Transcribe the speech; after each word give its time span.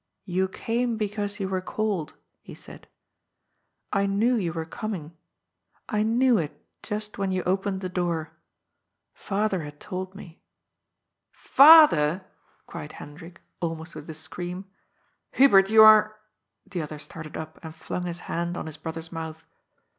"You 0.39 0.47
came 0.47 0.97
because 0.97 1.39
you 1.39 1.47
were 1.47 1.61
called," 1.61 2.15
he 2.41 2.55
said. 2.55 2.87
*' 3.41 3.93
I 3.93 4.07
knew 4.07 4.33
you 4.33 4.51
were 4.51 4.65
coming. 4.65 5.15
I 5.87 6.01
knew 6.01 6.39
it 6.39 6.59
just 6.81 7.19
when 7.19 7.31
you 7.31 7.43
opened 7.43 7.81
the 7.81 7.87
door. 7.87 8.31
Father 9.13 9.61
had 9.61 9.79
told 9.79 10.15
me."" 10.15 10.41
Father 11.31 12.25
I" 12.25 12.27
cried 12.65 12.93
Hendrik, 12.93 13.41
almost 13.59 13.93
with 13.93 14.09
a 14.09 14.15
scream." 14.15 14.65
Hu 15.33 15.47
bert, 15.49 15.69
you 15.69 15.83
are" 15.83 16.17
The 16.71 16.81
other 16.81 16.97
started 16.97 17.37
up 17.37 17.59
and 17.63 17.75
flung 17.75 18.07
his 18.07 18.21
hand 18.21 18.57
on 18.57 18.65
his 18.65 18.77
brother's 18.77 19.11
mouth. 19.11 19.45